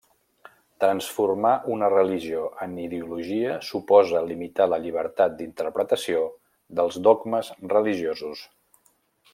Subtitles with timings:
[0.83, 6.25] Transformar una religió en ideologia suposa limitar la llibertat d'interpretació
[6.81, 8.43] dels dogmes religiosos.